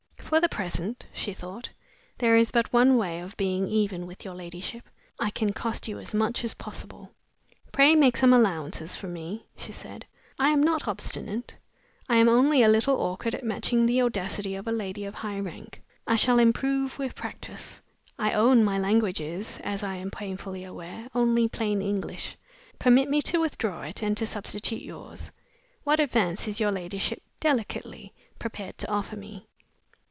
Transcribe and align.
"For 0.31 0.39
the 0.39 0.47
present," 0.47 1.05
she 1.11 1.33
thought, 1.33 1.71
"there 2.19 2.37
is 2.37 2.51
but 2.51 2.71
one 2.71 2.95
way 2.97 3.19
of 3.19 3.35
being 3.35 3.67
even 3.67 4.07
with 4.07 4.23
your 4.23 4.33
ladyship. 4.33 4.87
I 5.19 5.29
can 5.29 5.51
cost 5.51 5.89
you 5.89 5.99
as 5.99 6.13
much 6.13 6.45
as 6.45 6.53
possible." 6.53 7.11
"Pray 7.73 7.97
make 7.97 8.15
some 8.15 8.31
allowances 8.31 8.95
for 8.95 9.09
me," 9.09 9.45
she 9.57 9.73
said. 9.73 10.05
"I 10.39 10.51
am 10.51 10.63
not 10.63 10.87
obstinate 10.87 11.57
I 12.07 12.15
am 12.15 12.29
only 12.29 12.63
a 12.63 12.69
little 12.69 12.95
awkward 13.01 13.35
at 13.35 13.43
matching 13.43 13.85
the 13.85 14.01
audacity 14.01 14.55
of 14.55 14.67
a 14.67 14.71
lady 14.71 15.03
of 15.03 15.15
high 15.15 15.37
rank. 15.41 15.81
I 16.07 16.15
shall 16.15 16.39
improve 16.39 16.97
with 16.97 17.13
practice. 17.13 17.81
My 18.17 18.33
own 18.33 18.63
language 18.63 19.19
is, 19.19 19.59
as 19.65 19.83
I 19.83 19.95
am 19.95 20.11
painfully 20.11 20.63
aware, 20.63 21.09
only 21.13 21.49
plain 21.49 21.81
English. 21.81 22.37
Permit 22.79 23.09
me 23.09 23.21
to 23.23 23.41
withdraw 23.41 23.81
it, 23.81 24.01
and 24.01 24.15
to 24.15 24.25
substitute 24.25 24.81
yours. 24.81 25.33
What 25.83 25.99
advance 25.99 26.47
is 26.47 26.57
your 26.61 26.71
ladyship 26.71 27.21
(delicately) 27.41 28.13
prepared 28.39 28.77
to 28.77 28.89
offer 28.89 29.17
me?" 29.17 29.47